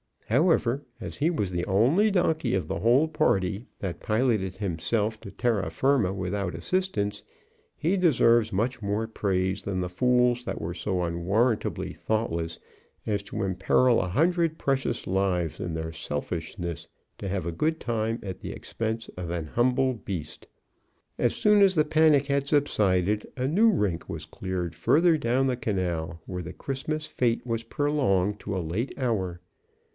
[0.29, 5.29] However, as he was the only donkey of the whole party that piloted himself to
[5.29, 7.21] terra firma without assistance,
[7.75, 12.57] he deserves much more praise than the fools that were so unwarrantably thoughtless
[13.05, 16.87] as to imperil a hundred precious lives in their selfishness
[17.17, 20.47] to have a good time at the expense of an humble beast.
[21.19, 25.57] As soon as the panic had subsided, a new rink was cleared further down the
[25.57, 29.41] canal, where the Christmas fete was prolonged to a late hour.